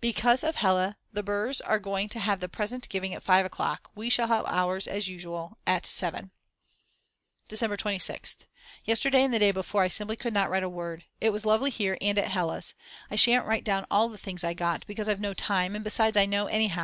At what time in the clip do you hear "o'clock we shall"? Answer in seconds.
3.44-4.28